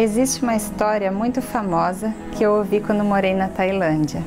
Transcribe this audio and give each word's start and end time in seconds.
Existe 0.00 0.42
uma 0.42 0.56
história 0.56 1.12
muito 1.12 1.42
famosa 1.42 2.14
que 2.32 2.42
eu 2.42 2.52
ouvi 2.52 2.80
quando 2.80 3.04
morei 3.04 3.34
na 3.34 3.48
Tailândia. 3.48 4.22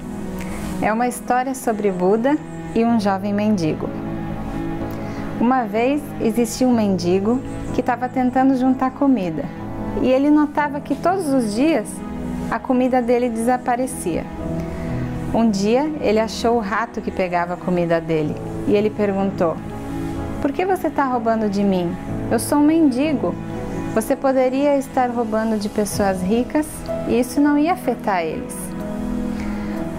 É 0.80 0.94
uma 0.94 1.08
história 1.08 1.56
sobre 1.56 1.92
Buda 1.92 2.38
e 2.76 2.86
um 2.86 3.00
jovem 3.00 3.34
mendigo. 3.34 3.90
Uma 5.42 5.64
vez 5.64 6.00
existia 6.22 6.68
um 6.68 6.76
mendigo 6.76 7.42
que 7.74 7.80
estava 7.80 8.08
tentando 8.08 8.56
juntar 8.56 8.92
comida 8.92 9.46
e 10.00 10.12
ele 10.12 10.30
notava 10.30 10.80
que 10.80 10.94
todos 10.94 11.34
os 11.34 11.56
dias 11.56 11.88
a 12.52 12.60
comida 12.60 13.02
dele 13.02 13.28
desaparecia. 13.28 14.28
Um 15.34 15.50
dia 15.50 15.92
ele 16.02 16.20
achou 16.20 16.58
o 16.58 16.60
rato 16.60 17.02
que 17.02 17.10
pegava 17.10 17.56
a 17.56 17.58
comida 17.58 18.00
dele 18.00 18.36
e 18.68 18.76
ele 18.76 18.92
perguntou: 18.92 19.58
Por 20.40 20.52
que 20.52 20.68
você 20.68 20.86
está 20.86 21.06
roubando 21.06 21.50
de 21.50 21.64
mim? 21.64 21.92
Eu 22.30 22.38
sou 22.38 22.60
um 22.60 22.64
mendigo. 22.64 23.34
Você 23.94 24.16
poderia 24.16 24.76
estar 24.76 25.12
roubando 25.12 25.56
de 25.56 25.70
pessoas 25.70 26.20
ricas 26.20 26.66
e 27.08 27.20
isso 27.20 27.40
não 27.40 27.60
ia 27.60 27.74
afetar 27.74 28.24
eles. 28.24 28.58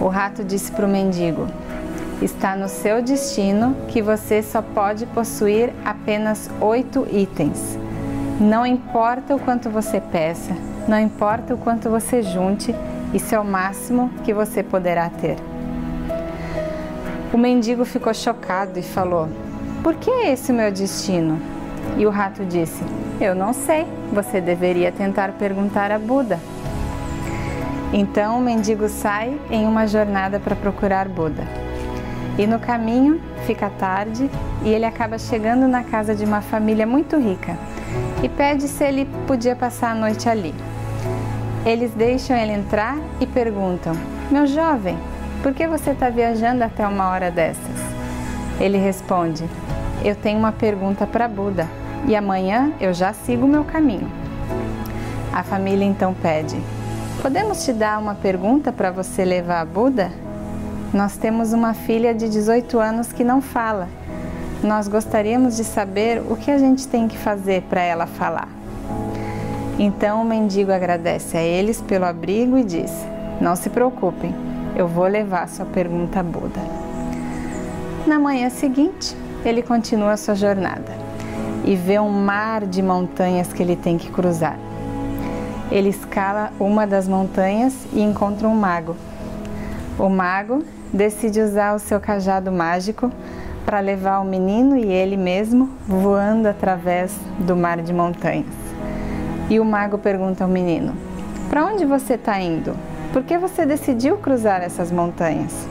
O 0.00 0.08
rato 0.08 0.42
disse 0.42 0.72
para 0.72 0.84
o 0.84 0.88
mendigo: 0.88 1.46
Está 2.20 2.56
no 2.56 2.68
seu 2.68 3.00
destino 3.00 3.76
que 3.86 4.02
você 4.02 4.42
só 4.42 4.60
pode 4.60 5.06
possuir 5.06 5.72
apenas 5.84 6.50
oito 6.60 7.06
itens. 7.08 7.78
Não 8.40 8.66
importa 8.66 9.36
o 9.36 9.38
quanto 9.38 9.70
você 9.70 10.00
peça, 10.00 10.56
não 10.88 10.98
importa 10.98 11.54
o 11.54 11.58
quanto 11.58 11.88
você 11.88 12.20
junte, 12.20 12.74
isso 13.14 13.32
é 13.32 13.38
o 13.38 13.44
máximo 13.44 14.10
que 14.24 14.34
você 14.34 14.60
poderá 14.64 15.08
ter. 15.08 15.36
O 17.32 17.38
mendigo 17.38 17.84
ficou 17.84 18.12
chocado 18.12 18.76
e 18.76 18.82
falou: 18.82 19.28
Por 19.84 19.94
que 19.94 20.10
é 20.10 20.32
esse 20.32 20.50
o 20.50 20.54
meu 20.54 20.72
destino? 20.72 21.53
E 21.96 22.06
o 22.06 22.10
rato 22.10 22.44
disse: 22.44 22.82
Eu 23.20 23.34
não 23.34 23.52
sei, 23.52 23.86
você 24.12 24.40
deveria 24.40 24.90
tentar 24.90 25.32
perguntar 25.32 25.90
a 25.92 25.98
Buda. 25.98 26.38
Então 27.92 28.38
o 28.38 28.40
mendigo 28.40 28.88
sai 28.88 29.38
em 29.50 29.66
uma 29.66 29.86
jornada 29.86 30.40
para 30.40 30.56
procurar 30.56 31.08
Buda. 31.08 31.44
E 32.36 32.46
no 32.46 32.58
caminho 32.58 33.20
fica 33.46 33.70
tarde 33.70 34.28
e 34.64 34.68
ele 34.68 34.84
acaba 34.84 35.18
chegando 35.18 35.68
na 35.68 35.84
casa 35.84 36.14
de 36.14 36.24
uma 36.24 36.40
família 36.40 36.86
muito 36.86 37.16
rica 37.16 37.56
e 38.22 38.28
pede 38.28 38.66
se 38.66 38.82
ele 38.82 39.06
podia 39.26 39.54
passar 39.54 39.92
a 39.92 39.94
noite 39.94 40.28
ali. 40.28 40.54
Eles 41.64 41.92
deixam 41.92 42.36
ele 42.36 42.52
entrar 42.52 42.98
e 43.20 43.26
perguntam: 43.26 43.94
Meu 44.30 44.46
jovem, 44.46 44.98
por 45.42 45.54
que 45.54 45.66
você 45.66 45.90
está 45.90 46.10
viajando 46.10 46.64
até 46.64 46.86
uma 46.86 47.08
hora 47.10 47.30
dessas? 47.30 47.83
Ele 48.60 48.78
responde: 48.78 49.44
Eu 50.04 50.14
tenho 50.14 50.38
uma 50.38 50.52
pergunta 50.52 51.06
para 51.06 51.28
Buda 51.28 51.68
e 52.06 52.14
amanhã 52.14 52.72
eu 52.80 52.92
já 52.92 53.12
sigo 53.12 53.46
o 53.46 53.48
meu 53.48 53.64
caminho. 53.64 54.10
A 55.32 55.42
família 55.42 55.84
então 55.84 56.14
pede: 56.14 56.56
Podemos 57.20 57.64
te 57.64 57.72
dar 57.72 57.98
uma 57.98 58.14
pergunta 58.14 58.72
para 58.72 58.90
você 58.90 59.24
levar 59.24 59.60
a 59.60 59.64
Buda? 59.64 60.10
Nós 60.92 61.16
temos 61.16 61.52
uma 61.52 61.74
filha 61.74 62.14
de 62.14 62.28
18 62.28 62.78
anos 62.78 63.12
que 63.12 63.24
não 63.24 63.40
fala. 63.40 63.88
Nós 64.62 64.86
gostaríamos 64.86 65.56
de 65.56 65.64
saber 65.64 66.22
o 66.30 66.36
que 66.36 66.50
a 66.50 66.58
gente 66.58 66.86
tem 66.86 67.08
que 67.08 67.18
fazer 67.18 67.62
para 67.62 67.82
ela 67.82 68.06
falar. 68.06 68.48
Então 69.78 70.22
o 70.22 70.24
mendigo 70.24 70.70
agradece 70.70 71.36
a 71.36 71.42
eles 71.42 71.80
pelo 71.80 72.04
abrigo 72.04 72.56
e 72.56 72.62
diz: 72.62 72.92
Não 73.40 73.56
se 73.56 73.68
preocupem, 73.68 74.32
eu 74.76 74.86
vou 74.86 75.06
levar 75.06 75.48
sua 75.48 75.66
pergunta 75.66 76.20
a 76.20 76.22
Buda. 76.22 76.83
Na 78.06 78.18
manhã 78.18 78.50
seguinte, 78.50 79.16
ele 79.46 79.62
continua 79.62 80.18
sua 80.18 80.34
jornada 80.34 80.92
e 81.64 81.74
vê 81.74 81.98
um 81.98 82.10
mar 82.10 82.66
de 82.66 82.82
montanhas 82.82 83.50
que 83.50 83.62
ele 83.62 83.76
tem 83.76 83.96
que 83.96 84.10
cruzar. 84.10 84.58
Ele 85.72 85.88
escala 85.88 86.52
uma 86.60 86.86
das 86.86 87.08
montanhas 87.08 87.74
e 87.94 88.02
encontra 88.02 88.46
um 88.46 88.54
mago. 88.54 88.94
O 89.98 90.10
mago 90.10 90.62
decide 90.92 91.40
usar 91.40 91.74
o 91.74 91.78
seu 91.78 91.98
cajado 91.98 92.52
mágico 92.52 93.10
para 93.64 93.80
levar 93.80 94.20
o 94.20 94.24
menino 94.24 94.76
e 94.76 94.84
ele 94.84 95.16
mesmo 95.16 95.70
voando 95.88 96.46
através 96.46 97.16
do 97.38 97.56
mar 97.56 97.80
de 97.80 97.94
montanhas. 97.94 98.52
E 99.48 99.58
o 99.58 99.64
mago 99.64 99.96
pergunta 99.96 100.44
ao 100.44 100.50
menino: 100.50 100.94
Para 101.48 101.64
onde 101.64 101.86
você 101.86 102.14
está 102.14 102.38
indo? 102.38 102.76
Por 103.14 103.22
que 103.22 103.38
você 103.38 103.64
decidiu 103.64 104.18
cruzar 104.18 104.60
essas 104.60 104.92
montanhas? 104.92 105.66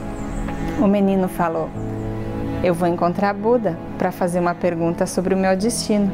O 0.82 0.88
menino 0.88 1.28
falou: 1.28 1.70
eu 2.62 2.74
vou 2.74 2.88
encontrar 2.88 3.34
Buda 3.34 3.78
para 3.98 4.12
fazer 4.12 4.40
uma 4.40 4.54
pergunta 4.54 5.06
sobre 5.06 5.34
o 5.34 5.38
meu 5.38 5.56
destino. 5.56 6.10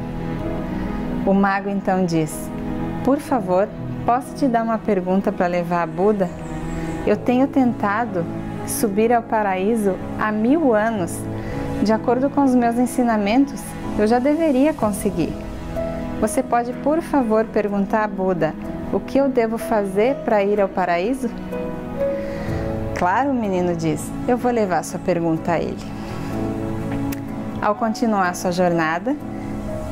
O 1.27 1.34
mago 1.34 1.69
então 1.69 2.05
diz: 2.05 2.51
Por 3.05 3.19
favor, 3.19 3.69
posso 4.06 4.34
te 4.34 4.49
dar 4.49 4.62
uma 4.62 4.78
pergunta 4.78 5.31
para 5.31 5.47
levar 5.47 5.83
a 5.83 5.87
Buda? 5.87 6.28
Eu 7.06 7.17
tenho 7.17 7.47
tentado 7.47 8.25
subir 8.67 9.12
ao 9.12 9.23
paraíso 9.23 9.95
há 10.19 10.33
mil 10.33 10.75
anos. 10.75 11.19
De 11.83 11.93
acordo 11.93 12.28
com 12.28 12.45
os 12.45 12.55
meus 12.55 12.77
ensinamentos, 12.77 13.62
eu 13.99 14.07
já 14.07 14.19
deveria 14.19 14.75
conseguir. 14.75 15.33
Você 16.21 16.43
pode, 16.43 16.72
por 16.75 17.01
favor, 17.01 17.45
perguntar 17.47 18.05
a 18.05 18.09
Buda 18.09 18.55
o 18.93 19.01
que 19.01 19.19
eu 19.19 19.28
devo 19.28 19.57
fazer 19.57 20.17
para 20.17 20.43
ir 20.43 20.61
ao 20.61 20.69
paraíso? 20.69 21.31
Claro, 22.99 23.31
o 23.31 23.34
menino 23.34 23.75
diz, 23.75 24.11
eu 24.28 24.37
vou 24.37 24.51
levar 24.51 24.84
sua 24.84 24.99
pergunta 24.99 25.53
a 25.53 25.59
ele. 25.59 26.00
Ao 27.62 27.75
continuar 27.75 28.34
sua 28.34 28.53
jornada, 28.53 29.15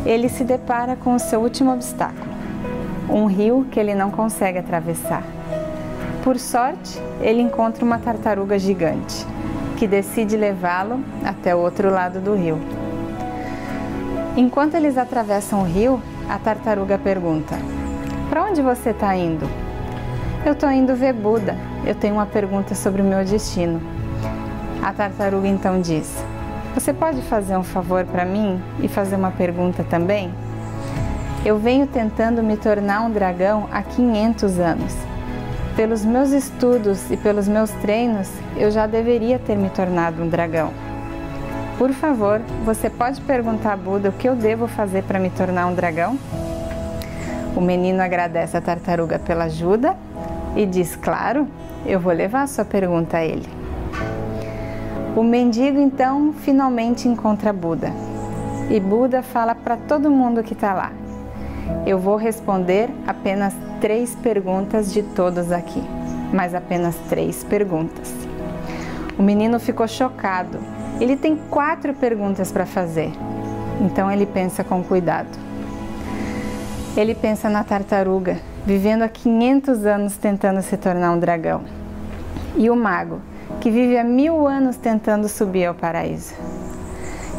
ele 0.06 0.30
se 0.30 0.42
depara 0.42 0.96
com 0.96 1.14
o 1.14 1.18
seu 1.18 1.40
último 1.40 1.70
obstáculo, 1.70 2.30
um 3.10 3.26
rio 3.26 3.66
que 3.70 3.78
ele 3.78 3.94
não 3.94 4.10
consegue 4.10 4.58
atravessar. 4.58 5.22
Por 6.24 6.38
sorte, 6.38 6.98
ele 7.20 7.42
encontra 7.42 7.84
uma 7.84 7.98
tartaruga 7.98 8.58
gigante, 8.58 9.26
que 9.76 9.86
decide 9.86 10.34
levá-lo 10.34 11.04
até 11.22 11.54
o 11.54 11.58
outro 11.58 11.90
lado 11.90 12.20
do 12.20 12.34
rio. 12.34 12.58
Enquanto 14.34 14.74
eles 14.74 14.96
atravessam 14.96 15.60
o 15.60 15.64
rio, 15.64 16.00
a 16.26 16.38
tartaruga 16.38 16.96
pergunta: 16.96 17.54
Para 18.30 18.44
onde 18.44 18.62
você 18.62 18.90
está 18.90 19.14
indo? 19.14 19.46
Eu 20.46 20.52
estou 20.52 20.70
indo 20.70 20.96
ver 20.96 21.12
Buda. 21.12 21.54
Eu 21.84 21.94
tenho 21.94 22.14
uma 22.14 22.26
pergunta 22.26 22.74
sobre 22.74 23.02
o 23.02 23.04
meu 23.04 23.24
destino. 23.24 23.80
A 24.82 24.92
tartaruga 24.92 25.48
então 25.48 25.80
diz: 25.80 26.24
você 26.74 26.92
pode 26.92 27.22
fazer 27.22 27.56
um 27.56 27.62
favor 27.62 28.04
para 28.04 28.24
mim 28.24 28.60
e 28.80 28.88
fazer 28.88 29.16
uma 29.16 29.30
pergunta 29.30 29.84
também? 29.84 30.32
Eu 31.44 31.58
venho 31.58 31.86
tentando 31.86 32.42
me 32.42 32.56
tornar 32.56 33.02
um 33.02 33.10
dragão 33.10 33.68
há 33.70 33.82
500 33.82 34.58
anos. 34.58 34.94
Pelos 35.76 36.04
meus 36.04 36.30
estudos 36.30 37.10
e 37.10 37.16
pelos 37.16 37.46
meus 37.46 37.70
treinos, 37.70 38.28
eu 38.56 38.70
já 38.70 38.86
deveria 38.86 39.38
ter 39.38 39.56
me 39.56 39.70
tornado 39.70 40.22
um 40.22 40.28
dragão. 40.28 40.72
Por 41.78 41.92
favor, 41.92 42.40
você 42.64 42.90
pode 42.90 43.20
perguntar 43.20 43.74
a 43.74 43.76
Buda 43.76 44.08
o 44.08 44.12
que 44.12 44.28
eu 44.28 44.34
devo 44.34 44.66
fazer 44.66 45.04
para 45.04 45.20
me 45.20 45.30
tornar 45.30 45.66
um 45.66 45.74
dragão? 45.74 46.18
O 47.54 47.60
menino 47.60 48.02
agradece 48.02 48.56
a 48.56 48.60
tartaruga 48.60 49.18
pela 49.18 49.44
ajuda 49.44 49.96
e 50.56 50.66
diz: 50.66 50.96
Claro, 50.96 51.46
eu 51.86 52.00
vou 52.00 52.12
levar 52.12 52.48
sua 52.48 52.64
pergunta 52.64 53.18
a 53.18 53.24
ele. 53.24 53.57
O 55.18 55.22
mendigo 55.24 55.80
então 55.80 56.32
finalmente 56.32 57.08
encontra 57.08 57.52
Buda. 57.52 57.92
E 58.70 58.78
Buda 58.78 59.20
fala 59.20 59.52
para 59.52 59.76
todo 59.76 60.12
mundo 60.12 60.44
que 60.44 60.52
está 60.52 60.72
lá: 60.72 60.92
Eu 61.84 61.98
vou 61.98 62.14
responder 62.14 62.88
apenas 63.04 63.52
três 63.80 64.14
perguntas 64.14 64.92
de 64.92 65.02
todos 65.02 65.50
aqui, 65.50 65.82
mas 66.32 66.54
apenas 66.54 66.94
três 67.08 67.42
perguntas. 67.42 68.14
O 69.18 69.22
menino 69.24 69.58
ficou 69.58 69.88
chocado. 69.88 70.60
Ele 71.00 71.16
tem 71.16 71.34
quatro 71.50 71.92
perguntas 71.94 72.52
para 72.52 72.64
fazer, 72.64 73.10
então 73.80 74.08
ele 74.08 74.24
pensa 74.24 74.62
com 74.62 74.84
cuidado. 74.84 75.36
Ele 76.96 77.16
pensa 77.16 77.50
na 77.50 77.64
tartaruga, 77.64 78.38
vivendo 78.64 79.02
há 79.02 79.08
500 79.08 79.84
anos 79.84 80.16
tentando 80.16 80.62
se 80.62 80.76
tornar 80.76 81.10
um 81.10 81.18
dragão. 81.18 81.62
E 82.56 82.70
o 82.70 82.76
mago, 82.76 83.20
que 83.60 83.70
vive 83.70 83.98
há 83.98 84.04
mil 84.04 84.46
anos 84.46 84.76
tentando 84.76 85.28
subir 85.28 85.66
ao 85.66 85.74
paraíso. 85.74 86.34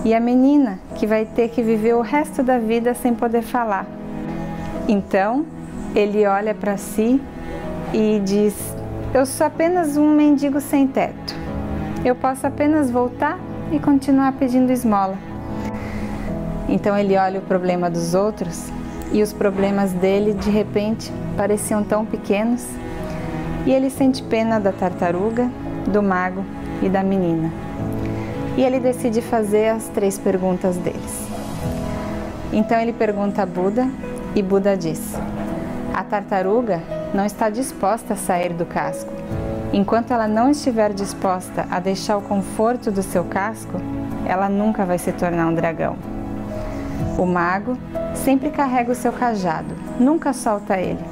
E 0.03 0.13
a 0.13 0.19
menina, 0.19 0.79
que 0.95 1.05
vai 1.05 1.25
ter 1.25 1.49
que 1.49 1.61
viver 1.61 1.93
o 1.93 2.01
resto 2.01 2.41
da 2.41 2.57
vida 2.57 2.93
sem 2.93 3.13
poder 3.13 3.41
falar. 3.41 3.85
Então, 4.87 5.45
ele 5.95 6.25
olha 6.25 6.53
para 6.53 6.77
si 6.77 7.21
e 7.93 8.21
diz: 8.23 8.55
Eu 9.13 9.25
sou 9.25 9.47
apenas 9.47 9.97
um 9.97 10.09
mendigo 10.13 10.61
sem 10.61 10.87
teto. 10.87 11.35
Eu 12.03 12.15
posso 12.15 12.47
apenas 12.47 12.89
voltar 12.89 13.37
e 13.71 13.79
continuar 13.79 14.31
pedindo 14.33 14.71
esmola. 14.71 15.17
Então 16.67 16.97
ele 16.97 17.17
olha 17.17 17.39
o 17.39 17.43
problema 17.43 17.89
dos 17.89 18.13
outros 18.13 18.69
e 19.11 19.23
os 19.23 19.33
problemas 19.33 19.91
dele 19.91 20.33
de 20.33 20.49
repente 20.49 21.11
pareciam 21.35 21.83
tão 21.83 22.05
pequenos 22.05 22.65
e 23.65 23.71
ele 23.71 23.89
sente 23.89 24.21
pena 24.23 24.59
da 24.59 24.71
tartaruga 24.71 25.49
do 25.87 26.01
mago 26.01 26.43
e 26.81 26.89
da 26.89 27.03
menina. 27.03 27.51
E 28.57 28.63
ele 28.63 28.79
decide 28.79 29.21
fazer 29.21 29.69
as 29.69 29.87
três 29.89 30.17
perguntas 30.17 30.77
deles. 30.77 31.27
Então 32.51 32.79
ele 32.79 32.93
pergunta 32.93 33.43
a 33.43 33.45
Buda 33.45 33.87
e 34.35 34.41
Buda 34.41 34.75
diz: 34.75 35.15
A 35.93 36.03
tartaruga 36.03 36.81
não 37.13 37.25
está 37.25 37.49
disposta 37.49 38.13
a 38.13 38.17
sair 38.17 38.53
do 38.53 38.65
casco. 38.65 39.11
Enquanto 39.71 40.11
ela 40.11 40.27
não 40.27 40.49
estiver 40.49 40.93
disposta 40.93 41.67
a 41.69 41.79
deixar 41.79 42.17
o 42.17 42.21
conforto 42.21 42.91
do 42.91 43.03
seu 43.03 43.23
casco, 43.23 43.79
ela 44.25 44.49
nunca 44.49 44.83
vai 44.83 44.97
se 44.97 45.11
tornar 45.11 45.47
um 45.47 45.53
dragão. 45.53 45.95
O 47.17 47.25
mago 47.25 47.77
sempre 48.15 48.49
carrega 48.49 48.91
o 48.91 48.95
seu 48.95 49.11
cajado, 49.11 49.75
nunca 49.99 50.33
solta 50.33 50.77
ele. 50.77 51.03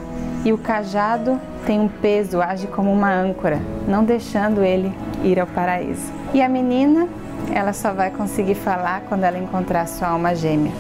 E 0.48 0.54
o 0.54 0.58
cajado 0.58 1.38
tem 1.66 1.78
um 1.78 1.90
peso, 1.90 2.42
age 2.42 2.68
como 2.68 2.90
uma 2.90 3.14
âncora, 3.14 3.60
não 3.86 4.06
deixando 4.06 4.64
ele 4.64 4.94
ir 5.22 5.38
ao 5.42 5.46
paraíso. 5.46 6.10
E 6.34 6.42
a 6.42 6.48
menina, 6.48 7.10
ela 7.54 7.74
só 7.74 7.92
vai 7.92 8.12
conseguir 8.12 8.56
falar 8.56 9.02
quando 9.10 9.26
ela 9.26 9.38
encontrar 9.38 9.86
sua 9.90 10.08
alma 10.08 10.34
gêmea. 10.34 10.72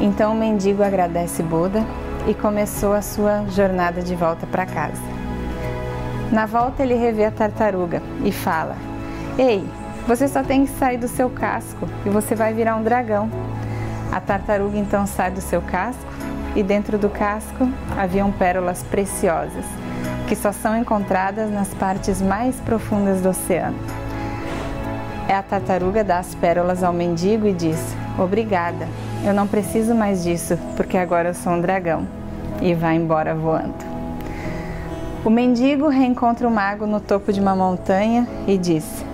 Então 0.00 0.32
o 0.32 0.34
mendigo 0.34 0.82
agradece 0.82 1.42
Buda 1.42 1.84
e 2.26 2.32
começou 2.32 2.94
a 2.94 3.02
sua 3.02 3.44
jornada 3.50 4.00
de 4.00 4.14
volta 4.14 4.46
para 4.46 4.64
casa. 4.64 5.02
Na 6.32 6.46
volta 6.46 6.82
ele 6.82 6.94
revê 6.94 7.26
a 7.26 7.30
tartaruga 7.30 8.00
e 8.24 8.32
fala: 8.32 8.76
Ei, 9.36 9.62
você 10.06 10.26
só 10.26 10.42
tem 10.42 10.64
que 10.64 10.72
sair 10.78 10.96
do 10.96 11.06
seu 11.06 11.28
casco 11.28 11.86
e 12.06 12.08
você 12.08 12.34
vai 12.34 12.54
virar 12.54 12.76
um 12.76 12.82
dragão. 12.82 13.28
A 14.10 14.20
tartaruga 14.20 14.78
então 14.78 15.06
sai 15.06 15.30
do 15.30 15.42
seu 15.42 15.60
casco 15.60 16.15
e 16.56 16.62
dentro 16.62 16.98
do 16.98 17.08
casco 17.08 17.68
haviam 17.96 18.32
pérolas 18.32 18.82
preciosas 18.82 19.64
que 20.26 20.34
só 20.34 20.50
são 20.50 20.76
encontradas 20.76 21.50
nas 21.50 21.72
partes 21.74 22.20
mais 22.20 22.56
profundas 22.56 23.20
do 23.20 23.28
oceano. 23.28 23.78
É 25.28 25.34
a 25.34 25.42
tartaruga 25.42 26.02
dá 26.04 26.18
as 26.18 26.34
pérolas 26.34 26.82
ao 26.82 26.92
mendigo 26.92 27.46
e 27.46 27.52
diz: 27.52 27.78
Obrigada, 28.18 28.88
eu 29.24 29.32
não 29.32 29.46
preciso 29.46 29.94
mais 29.94 30.22
disso 30.22 30.58
porque 30.76 30.96
agora 30.96 31.30
eu 31.30 31.34
sou 31.34 31.52
um 31.52 31.60
dragão. 31.60 32.06
E 32.60 32.74
vai 32.74 32.96
embora 32.96 33.34
voando. 33.34 33.84
O 35.24 35.28
mendigo 35.28 35.88
reencontra 35.88 36.48
o 36.48 36.50
mago 36.50 36.86
no 36.86 37.00
topo 37.00 37.32
de 37.32 37.40
uma 37.40 37.54
montanha 37.54 38.26
e 38.46 38.56
diz: 38.56 39.04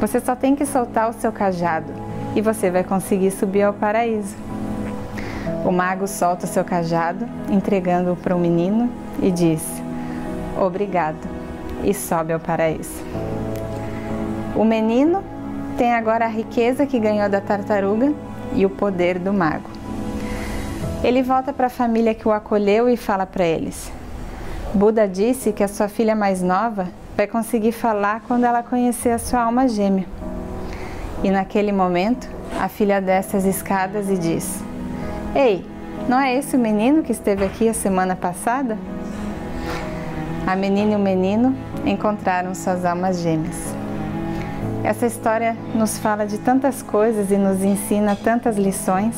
Você 0.00 0.20
só 0.20 0.36
tem 0.36 0.54
que 0.54 0.64
soltar 0.64 1.10
o 1.10 1.14
seu 1.14 1.32
cajado 1.32 1.92
e 2.36 2.40
você 2.40 2.70
vai 2.70 2.84
conseguir 2.84 3.30
subir 3.30 3.62
ao 3.62 3.72
paraíso. 3.72 4.36
O 5.64 5.70
mago 5.70 6.08
solta 6.08 6.44
o 6.44 6.48
seu 6.48 6.64
cajado, 6.64 7.28
entregando-o 7.48 8.16
para 8.16 8.34
o 8.34 8.38
menino 8.38 8.90
e 9.22 9.30
diz: 9.30 9.62
Obrigado, 10.60 11.28
e 11.84 11.94
sobe 11.94 12.32
ao 12.32 12.40
paraíso. 12.40 13.02
O 14.56 14.64
menino 14.64 15.22
tem 15.78 15.94
agora 15.94 16.24
a 16.24 16.28
riqueza 16.28 16.84
que 16.84 16.98
ganhou 16.98 17.28
da 17.28 17.40
tartaruga 17.40 18.12
e 18.54 18.66
o 18.66 18.70
poder 18.70 19.18
do 19.18 19.32
mago. 19.32 19.70
Ele 21.02 21.22
volta 21.22 21.52
para 21.52 21.66
a 21.66 21.70
família 21.70 22.14
que 22.14 22.26
o 22.26 22.32
acolheu 22.32 22.88
e 22.88 22.96
fala 22.96 23.24
para 23.24 23.44
eles: 23.44 23.90
Buda 24.74 25.06
disse 25.06 25.52
que 25.52 25.62
a 25.62 25.68
sua 25.68 25.88
filha 25.88 26.16
mais 26.16 26.42
nova 26.42 26.88
vai 27.16 27.28
conseguir 27.28 27.72
falar 27.72 28.22
quando 28.26 28.44
ela 28.44 28.64
conhecer 28.64 29.10
a 29.10 29.18
sua 29.18 29.42
alma 29.42 29.68
gêmea. 29.68 30.06
E 31.22 31.30
naquele 31.30 31.70
momento, 31.70 32.28
a 32.60 32.68
filha 32.68 33.00
desce 33.00 33.36
as 33.36 33.44
escadas 33.44 34.10
e 34.10 34.18
diz: 34.18 34.62
Ei, 35.34 35.64
não 36.10 36.20
é 36.20 36.36
esse 36.36 36.56
o 36.56 36.58
menino 36.58 37.02
que 37.02 37.10
esteve 37.10 37.42
aqui 37.42 37.66
a 37.66 37.72
semana 37.72 38.14
passada? 38.14 38.76
A 40.46 40.54
menina 40.54 40.92
e 40.92 40.96
o 40.96 40.98
menino 40.98 41.56
encontraram 41.86 42.54
suas 42.54 42.84
almas 42.84 43.20
gêmeas. 43.20 43.74
Essa 44.84 45.06
história 45.06 45.56
nos 45.74 45.98
fala 45.98 46.26
de 46.26 46.36
tantas 46.36 46.82
coisas 46.82 47.30
e 47.30 47.38
nos 47.38 47.64
ensina 47.64 48.14
tantas 48.14 48.58
lições. 48.58 49.16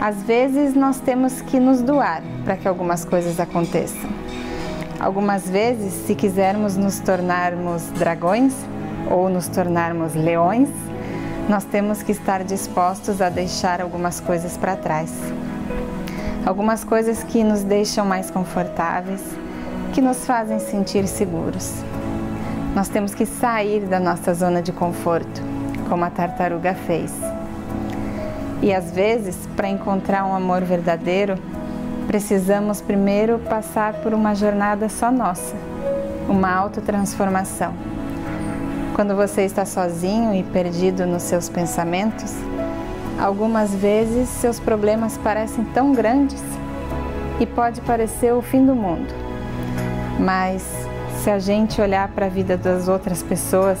Às 0.00 0.22
vezes 0.22 0.74
nós 0.74 0.98
temos 0.98 1.42
que 1.42 1.60
nos 1.60 1.82
doar 1.82 2.22
para 2.42 2.56
que 2.56 2.66
algumas 2.66 3.04
coisas 3.04 3.38
aconteçam. 3.38 4.08
Algumas 4.98 5.46
vezes, 5.46 5.92
se 6.06 6.14
quisermos 6.14 6.78
nos 6.78 7.00
tornarmos 7.00 7.82
dragões 7.98 8.54
ou 9.10 9.28
nos 9.28 9.46
tornarmos 9.46 10.14
leões, 10.14 10.70
nós 11.50 11.64
temos 11.64 12.00
que 12.00 12.12
estar 12.12 12.44
dispostos 12.44 13.20
a 13.20 13.28
deixar 13.28 13.80
algumas 13.80 14.20
coisas 14.20 14.56
para 14.56 14.76
trás. 14.76 15.12
Algumas 16.46 16.84
coisas 16.84 17.24
que 17.24 17.42
nos 17.42 17.64
deixam 17.64 18.06
mais 18.06 18.30
confortáveis, 18.30 19.20
que 19.92 20.00
nos 20.00 20.24
fazem 20.24 20.60
sentir 20.60 21.08
seguros. 21.08 21.82
Nós 22.72 22.88
temos 22.88 23.16
que 23.16 23.26
sair 23.26 23.80
da 23.80 23.98
nossa 23.98 24.32
zona 24.32 24.62
de 24.62 24.70
conforto, 24.70 25.42
como 25.88 26.04
a 26.04 26.10
tartaruga 26.10 26.72
fez. 26.72 27.12
E 28.62 28.72
às 28.72 28.92
vezes, 28.92 29.36
para 29.56 29.68
encontrar 29.68 30.24
um 30.24 30.36
amor 30.36 30.62
verdadeiro, 30.62 31.34
precisamos 32.06 32.80
primeiro 32.80 33.40
passar 33.40 33.94
por 33.94 34.14
uma 34.14 34.36
jornada 34.36 34.88
só 34.88 35.10
nossa, 35.10 35.56
uma 36.28 36.48
autotransformação. 36.54 37.74
Quando 39.00 39.16
você 39.16 39.46
está 39.46 39.64
sozinho 39.64 40.34
e 40.34 40.42
perdido 40.42 41.06
nos 41.06 41.22
seus 41.22 41.48
pensamentos, 41.48 42.34
algumas 43.18 43.74
vezes 43.74 44.28
seus 44.28 44.60
problemas 44.60 45.16
parecem 45.16 45.64
tão 45.72 45.94
grandes 45.94 46.42
e 47.40 47.46
pode 47.46 47.80
parecer 47.80 48.34
o 48.34 48.42
fim 48.42 48.66
do 48.66 48.74
mundo. 48.74 49.08
Mas 50.18 50.62
se 51.22 51.30
a 51.30 51.38
gente 51.38 51.80
olhar 51.80 52.08
para 52.08 52.26
a 52.26 52.28
vida 52.28 52.58
das 52.58 52.88
outras 52.88 53.22
pessoas, 53.22 53.78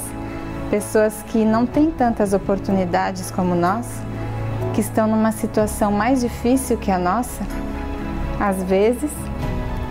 pessoas 0.70 1.22
que 1.26 1.44
não 1.44 1.66
têm 1.66 1.90
tantas 1.90 2.32
oportunidades 2.32 3.30
como 3.30 3.54
nós, 3.54 3.86
que 4.72 4.80
estão 4.80 5.06
numa 5.06 5.32
situação 5.32 5.92
mais 5.92 6.22
difícil 6.22 6.78
que 6.78 6.90
a 6.90 6.98
nossa, 6.98 7.42
às 8.40 8.62
vezes 8.62 9.10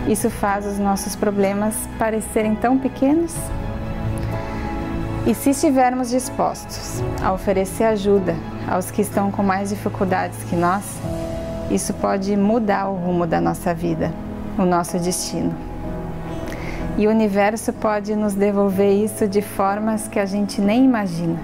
isso 0.08 0.28
faz 0.28 0.66
os 0.66 0.80
nossos 0.80 1.14
problemas 1.14 1.76
parecerem 2.00 2.56
tão 2.56 2.76
pequenos. 2.76 3.32
E 5.26 5.34
se 5.34 5.50
estivermos 5.50 6.08
dispostos 6.08 7.02
a 7.22 7.32
oferecer 7.32 7.84
ajuda 7.84 8.34
aos 8.66 8.90
que 8.90 9.02
estão 9.02 9.30
com 9.30 9.42
mais 9.42 9.68
dificuldades 9.68 10.38
que 10.44 10.56
nós, 10.56 10.98
isso 11.70 11.92
pode 11.94 12.34
mudar 12.36 12.88
o 12.88 12.94
rumo 12.94 13.26
da 13.26 13.38
nossa 13.38 13.74
vida, 13.74 14.10
o 14.58 14.64
nosso 14.64 14.98
destino. 14.98 15.54
E 16.96 17.06
o 17.06 17.10
universo 17.10 17.70
pode 17.72 18.16
nos 18.16 18.34
devolver 18.34 18.92
isso 18.92 19.28
de 19.28 19.42
formas 19.42 20.08
que 20.08 20.18
a 20.18 20.24
gente 20.24 20.60
nem 20.60 20.84
imagina. 20.86 21.38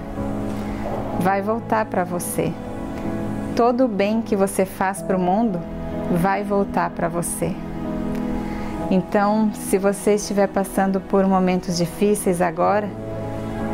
Vai 1.19 1.41
voltar 1.43 1.85
para 1.85 2.03
você. 2.03 2.51
Todo 3.55 3.85
o 3.85 3.87
bem 3.87 4.21
que 4.21 4.35
você 4.35 4.65
faz 4.65 5.01
para 5.03 5.15
o 5.15 5.19
mundo 5.19 5.59
vai 6.19 6.43
voltar 6.43 6.89
para 6.89 7.07
você. 7.07 7.55
Então, 8.89 9.51
se 9.53 9.77
você 9.77 10.15
estiver 10.15 10.47
passando 10.47 10.99
por 10.99 11.25
momentos 11.27 11.77
difíceis 11.77 12.41
agora, 12.41 12.89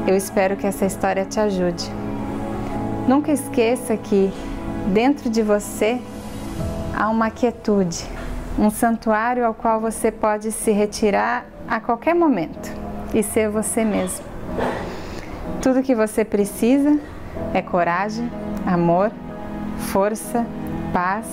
eu 0.05 0.17
espero 0.17 0.57
que 0.57 0.67
essa 0.67 0.85
história 0.85 1.25
te 1.25 1.39
ajude. 1.39 1.89
Nunca 3.07 3.31
esqueça 3.31 3.95
que 3.95 4.31
dentro 4.93 5.29
de 5.29 5.41
você 5.41 6.01
há 6.95 7.09
uma 7.09 7.29
quietude, 7.29 8.05
um 8.59 8.69
santuário 8.69 9.45
ao 9.45 9.53
qual 9.53 9.79
você 9.79 10.11
pode 10.11 10.51
se 10.51 10.71
retirar 10.71 11.45
a 11.67 11.79
qualquer 11.79 12.13
momento 12.13 12.71
e 13.13 13.23
ser 13.23 13.49
você 13.49 13.85
mesmo. 13.85 14.25
Tudo 15.61 15.81
que 15.81 15.95
você 15.95 16.25
precisa 16.25 16.99
é 17.53 17.61
coragem, 17.61 18.29
amor, 18.65 19.11
força, 19.77 20.45
paz. 20.91 21.25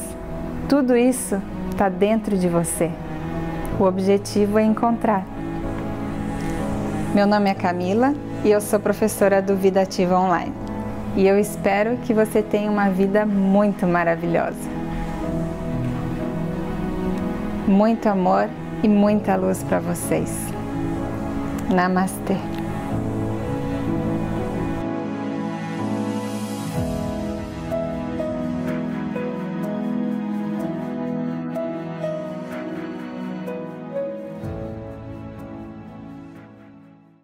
Tudo 0.69 0.97
isso 0.97 1.41
está 1.71 1.89
dentro 1.89 2.39
de 2.39 2.49
você. 2.49 2.91
O 3.79 3.85
objetivo 3.85 4.59
é 4.59 4.63
encontrar. 4.63 5.25
Meu 7.13 7.27
nome 7.27 7.51
é 7.51 7.55
Camila 7.55 8.15
e 8.45 8.51
eu 8.51 8.61
sou 8.61 8.81
professora 8.81 9.43
do 9.43 9.55
Vida 9.55 9.83
Ativa 9.83 10.19
Online. 10.19 10.53
E 11.17 11.27
eu 11.27 11.39
espero 11.39 11.97
que 11.99 12.15
você 12.15 12.43
tenha 12.43 12.71
uma 12.71 12.89
vida 12.89 13.27
muito 13.27 13.87
maravilhosa. 13.87 14.71
Muito 17.67 18.09
amor 18.09 18.49
e 18.83 18.89
muita 18.89 19.37
luz 19.37 19.63
para 19.63 19.81
vocês. 19.81 20.31
Namastê. 21.69 22.60